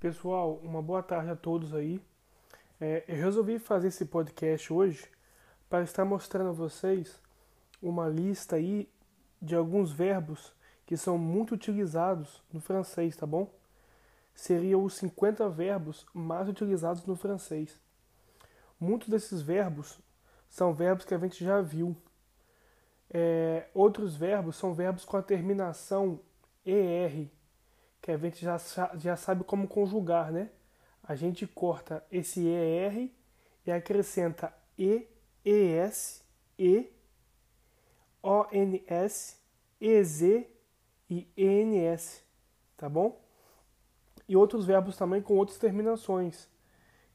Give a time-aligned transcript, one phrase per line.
[0.00, 2.00] Pessoal, uma boa tarde a todos aí.
[2.80, 5.06] É, eu resolvi fazer esse podcast hoje
[5.68, 7.20] para estar mostrando a vocês
[7.82, 8.90] uma lista aí
[9.42, 10.54] de alguns verbos
[10.86, 13.52] que são muito utilizados no francês, tá bom?
[14.34, 17.78] Seriam os 50 verbos mais utilizados no francês.
[18.80, 20.00] Muitos desses verbos
[20.48, 21.94] são verbos que a gente já viu.
[23.10, 26.20] É, outros verbos são verbos com a terminação
[26.64, 27.28] ER,
[28.00, 28.58] que a gente já,
[28.94, 30.50] já sabe como conjugar, né?
[31.02, 33.10] A gente corta esse ER
[33.66, 35.06] e acrescenta E,
[35.44, 36.22] ES,
[36.58, 36.90] E,
[38.22, 39.38] ONS,
[39.80, 40.22] EZ
[41.08, 42.22] e ENS,
[42.76, 43.20] tá bom?
[44.28, 46.48] E outros verbos também com outras terminações,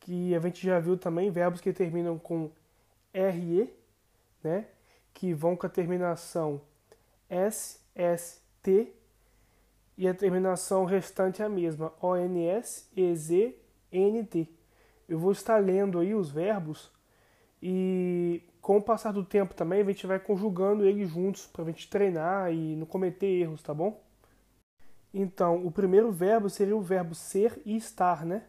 [0.00, 2.50] que a gente já viu também, verbos que terminam com
[3.12, 3.72] RE,
[4.42, 4.66] né?
[5.14, 6.60] Que vão com a terminação
[7.30, 8.92] SST
[9.98, 13.52] e a terminação restante é a mesma, ONS, EZ,
[13.92, 14.48] NT.
[15.08, 16.88] Eu vou estar lendo aí os verbos
[17.60, 21.66] e com o passar do tempo também a gente vai conjugando eles juntos para a
[21.66, 24.00] gente treinar e não cometer erros, tá bom?
[25.12, 28.44] Então, o primeiro verbo seria o verbo ser e estar, né?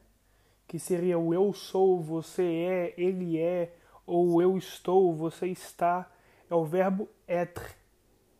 [0.67, 3.73] Que seria o eu sou, você é, ele é,
[4.05, 6.11] ou eu estou, você está.
[6.47, 7.75] É o verbo être.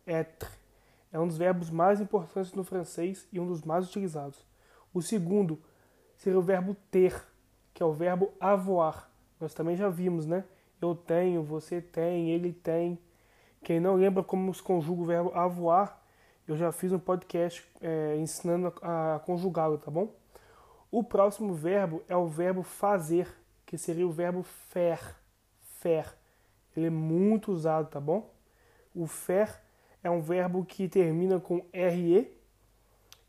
[0.06, 0.59] Être
[1.12, 4.44] é um dos verbos mais importantes no francês e um dos mais utilizados.
[4.92, 5.60] O segundo
[6.16, 7.20] seria o verbo ter,
[7.74, 9.10] que é o verbo avoir.
[9.40, 10.44] Nós também já vimos, né?
[10.80, 12.98] Eu tenho, você tem, ele tem.
[13.62, 16.02] Quem não lembra como se conjuga o verbo avoir,
[16.46, 20.14] eu já fiz um podcast é, ensinando a, a conjugá-lo, tá bom?
[20.90, 23.28] O próximo verbo é o verbo fazer,
[23.64, 25.14] que seria o verbo faire.
[25.80, 26.08] Faire.
[26.76, 28.32] Ele é muito usado, tá bom?
[28.94, 29.60] O faire
[30.02, 32.36] é um verbo que termina com RE.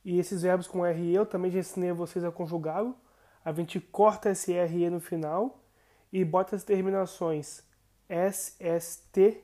[0.03, 2.95] E esses verbos com RE eu também já ensinei a vocês a conjugá-lo.
[3.43, 5.63] A gente corta esse RE no final
[6.11, 7.63] e bota as terminações
[8.09, 9.43] SST,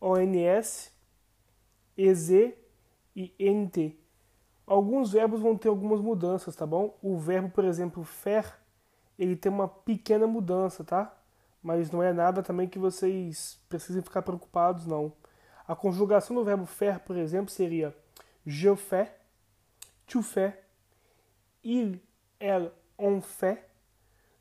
[0.00, 0.92] ONS,
[1.96, 2.30] EZ
[3.16, 3.98] e NT.
[4.66, 6.96] Alguns verbos vão ter algumas mudanças, tá bom?
[7.02, 8.52] O verbo, por exemplo, faire,
[9.18, 11.14] ele tem uma pequena mudança, tá?
[11.62, 15.12] Mas não é nada também que vocês precisem ficar preocupados, não.
[15.66, 17.94] A conjugação do verbo faire, por exemplo, seria
[18.44, 19.08] je fais,
[20.06, 20.54] tu fais,
[21.62, 22.00] il,
[22.40, 23.64] elle, on fait,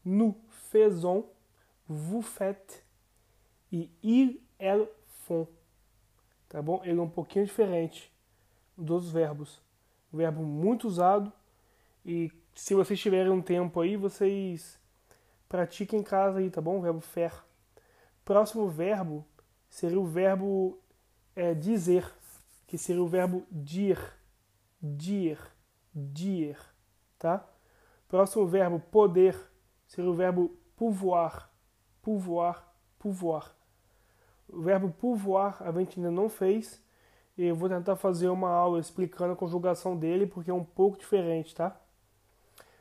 [0.04, 0.36] nous
[0.72, 1.26] faisons,
[1.88, 2.84] vous faites
[3.72, 4.88] e il, elles
[5.26, 5.48] font.
[6.50, 6.82] Tá bom?
[6.84, 8.12] Ele é um pouquinho diferente
[8.78, 9.62] dos verbos.
[10.12, 11.32] Um verbo muito usado
[12.06, 14.80] e se vocês tiverem um tempo aí, vocês
[15.48, 16.80] pratiquem em casa aí, tá bom?
[16.80, 17.36] O verbo faire.
[18.26, 19.26] Próximo verbo
[19.70, 20.81] seria o verbo
[21.36, 22.12] é dizer,
[22.68, 24.00] que seria o verbo dir,
[24.81, 25.38] dir,
[25.94, 26.58] dir,
[27.18, 27.46] tá?
[28.08, 29.38] Próximo verbo poder
[29.88, 31.50] seria o verbo pouvoir,
[32.02, 32.66] pouvoir,
[32.97, 33.56] pouvoir.
[34.47, 36.81] O verbo pouvoir a gente ainda não fez
[37.38, 40.97] e eu vou tentar fazer uma aula explicando a conjugação dele porque é um pouco
[40.97, 41.80] diferente, tá?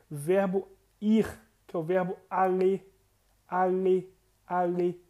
[0.09, 0.67] Verbo
[0.99, 1.27] ir,
[1.65, 2.93] que é o verbo aller,
[3.47, 4.13] aller,
[4.45, 5.01] aller,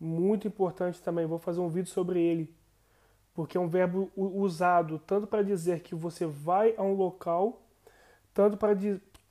[0.00, 1.26] muito importante também.
[1.26, 2.57] Vou fazer um vídeo sobre ele
[3.38, 7.62] porque é um verbo usado tanto para dizer que você vai a um local,
[8.34, 8.74] tanto para,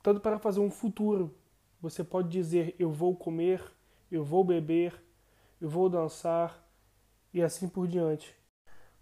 [0.02, 1.34] tanto para fazer um futuro.
[1.78, 3.62] Você pode dizer eu vou comer,
[4.10, 4.98] eu vou beber,
[5.60, 6.58] eu vou dançar
[7.34, 8.34] e assim por diante.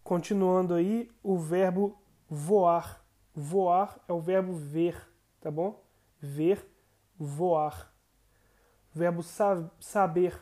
[0.02, 1.96] Continuando aí, o verbo
[2.28, 3.00] voar.
[3.32, 5.00] Voar é o verbo ver,
[5.40, 5.84] tá bom?
[6.18, 6.68] Ver,
[7.16, 7.94] voar.
[8.92, 10.36] Verbo sa saber,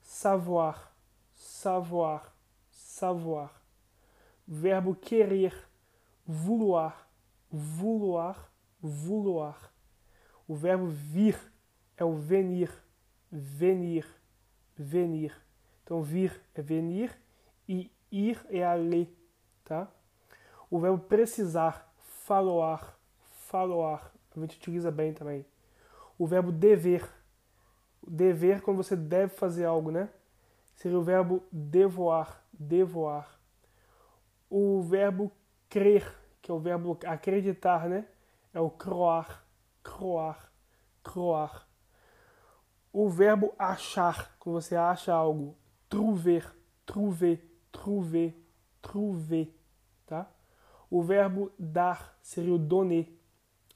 [0.00, 0.94] savoir,
[1.34, 2.32] savoir,
[2.70, 3.57] savoir
[4.48, 5.54] verbo querer,
[6.26, 7.06] vouloir,
[7.50, 8.50] vouloir,
[8.80, 9.70] vouloir.
[10.46, 11.38] O verbo vir
[11.98, 12.72] é o venir,
[13.30, 14.06] venir,
[14.74, 15.36] venir.
[15.84, 17.14] Então, vir é venir
[17.68, 19.14] e ir é aller,
[19.64, 19.86] tá?
[20.70, 21.92] O verbo precisar,
[22.24, 22.98] faloar,
[23.48, 24.10] faloar.
[24.34, 25.44] A gente utiliza bem também.
[26.18, 27.06] O verbo dever.
[28.06, 30.08] Dever quando você deve fazer algo, né?
[30.76, 33.37] Seria o verbo devoar, devoar
[34.50, 35.32] o verbo
[35.68, 38.06] crer, que é o verbo acreditar, né?
[38.52, 39.44] É o croar,
[39.82, 40.52] croar,
[41.02, 41.68] croar.
[42.92, 45.56] O verbo achar, quando você acha algo,
[45.88, 46.50] trouver,
[46.86, 48.34] trouver, trouver,
[48.80, 49.54] trouver,
[50.06, 50.30] tá?
[50.90, 53.06] O verbo dar seria o donner,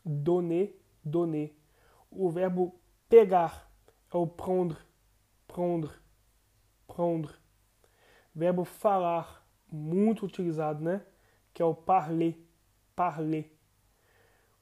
[0.04, 0.74] donner,
[1.04, 1.54] donner.
[2.10, 2.74] O verbo
[3.08, 3.70] pegar
[4.12, 4.78] é o prendre,
[5.46, 5.92] prendre,
[6.86, 7.34] prendre.
[8.34, 9.41] Verbo falar
[9.72, 11.02] muito utilizado, né?
[11.54, 12.36] Que é o parler,
[12.94, 13.50] parler.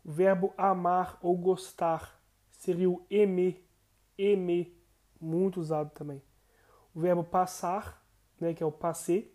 [0.05, 2.21] O verbo amar ou gostar
[2.53, 3.63] seria o aimer,
[4.19, 4.73] aimer,
[5.21, 6.23] muito usado também.
[6.95, 8.03] O verbo passar,
[8.41, 9.35] né, que é o passer.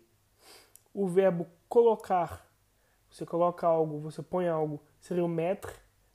[0.92, 2.48] O verbo colocar,
[3.10, 5.72] você coloca algo, você põe algo, seria o mettre,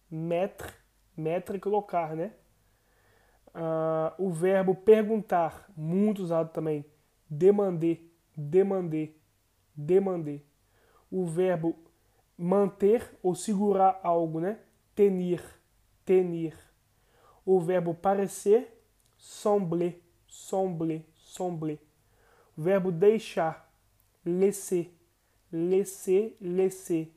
[0.09, 0.73] mettre,
[1.15, 2.33] mettre colocar, né?
[3.53, 6.85] Uh, o verbo perguntar, muito usado também,
[7.29, 9.20] demander, demander,
[9.75, 10.45] demander.
[11.09, 11.75] O verbo
[12.37, 14.59] manter ou segurar algo, né?
[14.95, 15.43] Tenir,
[16.05, 16.57] tenir.
[17.45, 18.83] O verbo parecer,
[19.17, 21.79] sembler, sembler, sembler.
[22.57, 23.71] O verbo deixar,
[24.25, 24.91] laisser,
[25.51, 27.11] laisser, laisser.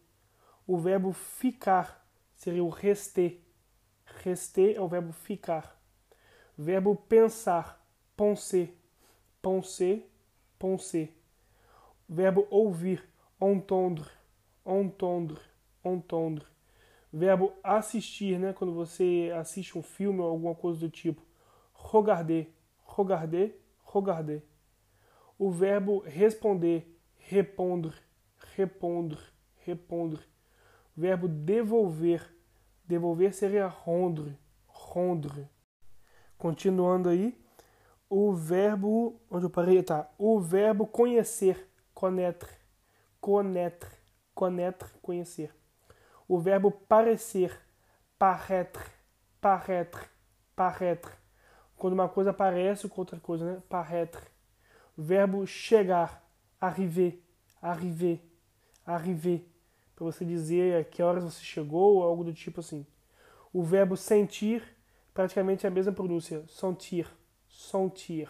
[0.66, 3.40] O verbo ficar seria o rester.
[4.22, 5.80] Rester é o verbo ficar.
[6.56, 7.84] Verbo pensar,
[8.16, 8.74] penser,
[9.42, 10.08] penser,
[10.58, 11.23] penser.
[12.08, 13.02] Verbo ouvir,
[13.40, 14.08] entendre,
[14.64, 15.40] entendre,
[15.84, 16.44] entendre.
[17.12, 18.52] Verbo assistir, né?
[18.52, 21.22] Quando você assiste um filme ou alguma coisa do tipo.
[21.92, 22.52] Regarder,
[22.96, 23.60] regarder,
[23.92, 24.42] regarder.
[25.38, 26.86] O verbo responder,
[27.16, 27.94] répondre,
[28.56, 29.18] répondre,
[29.64, 30.20] répondre.
[30.96, 32.32] Verbo devolver,
[32.84, 35.48] devolver seria rendre, rendre.
[36.36, 37.36] Continuando aí,
[38.08, 39.20] o verbo.
[39.30, 39.82] Onde eu parei?
[39.82, 40.10] Tá.
[40.18, 41.68] O verbo conhecer.
[42.04, 42.50] Connaître.
[43.18, 43.90] Connaître.
[44.34, 44.94] Connaître.
[45.00, 45.50] Conhecer.
[46.28, 47.50] O verbo parecer.
[48.18, 48.84] Paraître.
[49.40, 50.10] Paraître.
[50.54, 51.10] Paraître.
[51.78, 53.62] Quando uma coisa parece com outra coisa, né?
[53.70, 54.20] Paraître.
[54.98, 56.22] O verbo chegar.
[56.60, 57.24] Arriver.
[57.62, 58.20] Arriver.
[58.84, 59.50] Arriver.
[59.96, 62.86] Para você dizer a que horas você chegou ou algo do tipo assim.
[63.50, 64.62] O verbo sentir
[65.14, 67.08] praticamente a mesma pronúncia, sentir,
[67.48, 68.28] sentir.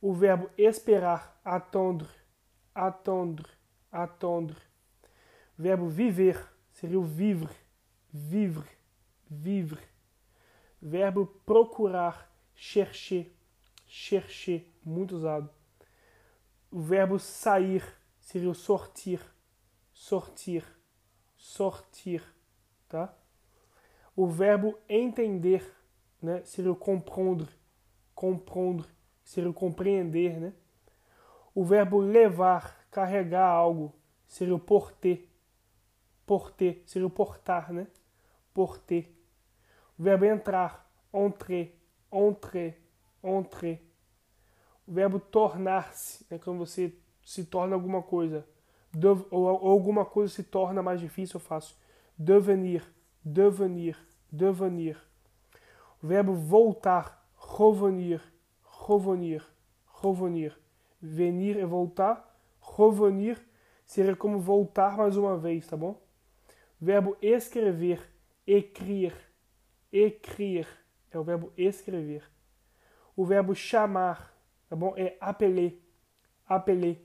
[0.00, 2.21] O verbo esperar, attendre,
[2.74, 3.48] attendre,
[3.90, 4.56] attendre.
[5.56, 7.54] Verbo viver seria o vivre,
[8.12, 8.68] vivre,
[9.30, 9.80] vivre.
[10.80, 13.32] Verbo procurar, chercher,
[13.86, 15.48] chercher, muito usado.
[16.70, 17.84] O verbo sair
[18.20, 19.20] seria o sortir,
[19.92, 20.64] sortir,
[21.36, 22.22] sortir,
[22.88, 23.14] tá?
[24.16, 25.64] O verbo entender
[26.20, 27.48] né, seria o comprendre,
[28.14, 28.86] comprendre,
[29.24, 30.40] seria o compreender.
[30.40, 30.52] Né?
[31.54, 33.94] O verbo levar, carregar algo,
[34.26, 35.28] seria o porter,
[36.26, 37.86] porter, seria o portar, né?
[38.52, 39.10] porter.
[39.98, 41.78] O verbo entrar, entrer,
[42.12, 42.80] entrer,
[43.22, 43.88] entrer.
[44.86, 46.94] O verbo tornar-se, né, quando você
[47.24, 48.46] se torna alguma coisa,
[49.30, 51.76] ou, ou alguma coisa se torna mais difícil ou fácil.
[52.16, 52.84] Devenir,
[53.24, 53.96] devenir,
[54.30, 54.98] devenir.
[56.02, 57.26] O verbo voltar,
[57.58, 58.20] revenir,
[58.86, 59.44] revenir,
[60.02, 60.61] revenir.
[61.02, 63.36] Venir é voltar, revenir
[63.84, 66.00] seria como voltar mais uma vez, tá bom?
[66.80, 68.00] Verbo escrever,
[68.46, 69.12] écrire,
[69.92, 70.66] écrire
[71.10, 72.22] é o verbo escrever.
[73.16, 74.32] O verbo chamar,
[74.68, 74.94] tá bom?
[74.96, 75.78] É appeler,
[76.46, 77.04] appeler.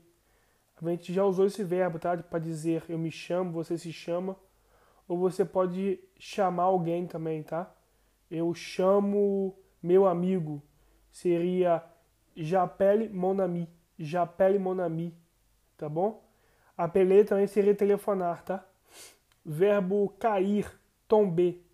[0.80, 2.16] A gente já usou esse verbo, tá?
[2.16, 4.36] Para dizer eu me chamo, você se chama
[5.08, 7.74] ou você pode chamar alguém também, tá?
[8.30, 10.62] Eu chamo meu amigo,
[11.10, 11.84] seria
[12.36, 13.68] j'appelle mon ami,
[13.98, 15.14] j'appelle mon ami,
[15.76, 16.22] tá bom?
[16.76, 18.64] Appeler também seria telefonar, tá?
[19.44, 20.70] Verbo cair,
[21.08, 21.64] tomber,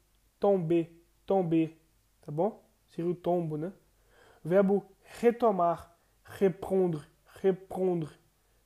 [0.41, 0.91] tomber,
[1.27, 1.79] tomber,
[2.23, 2.63] tá bom?
[2.87, 3.73] Seria o tombo, né?
[4.43, 4.85] Verbo
[5.21, 7.03] retomar, reprendre,
[7.43, 8.11] reprendre,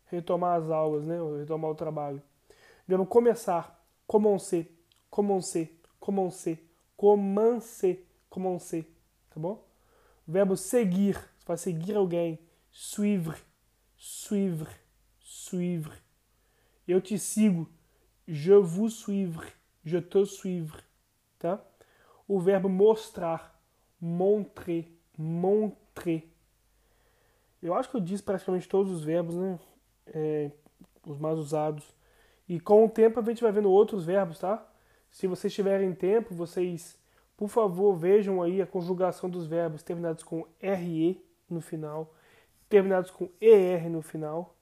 [0.07, 1.17] retomar as aulas, né?
[1.39, 2.23] Retomar o trabalho.
[2.87, 4.71] Verbo começar, commencer,
[5.11, 6.59] commencer, commencer,
[6.97, 8.85] commencer, commencer,
[9.31, 9.65] tá bom?
[10.27, 12.39] Verbo seguir, você vai seguir alguém,
[12.71, 13.37] suivre,
[13.99, 14.71] suivre,
[15.21, 15.99] suivre.
[16.87, 17.69] Eu te sigo,
[18.27, 19.47] je vous suivre,
[19.85, 20.83] je te suivre,
[21.39, 21.61] tá?
[22.27, 23.61] O verbo mostrar,
[24.01, 26.33] montrer, montrer.
[27.61, 29.59] Eu acho que eu disse praticamente todos os verbos, né?
[30.07, 30.51] É,
[31.05, 31.85] os mais usados.
[32.49, 34.67] E com o tempo a gente vai vendo outros verbos, tá?
[35.11, 36.99] Se vocês tiverem tempo, vocês,
[37.37, 42.15] por favor, vejam aí a conjugação dos verbos terminados com RE no final,
[42.69, 44.57] terminados com ER no final,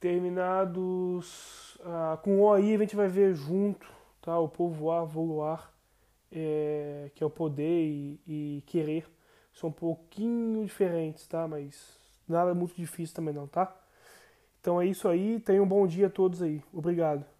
[0.00, 3.86] terminados ah, com OI a gente vai ver junto,
[4.20, 4.38] tá?
[4.38, 5.72] O povoar, voluar,
[6.30, 9.06] é, que é o poder e, e querer,
[9.52, 11.46] são um pouquinho diferentes, tá?
[11.46, 13.74] Mas nada muito difícil também não, tá?
[14.60, 15.40] Então é isso aí.
[15.40, 16.62] Tenham um bom dia a todos aí.
[16.72, 17.33] Obrigado.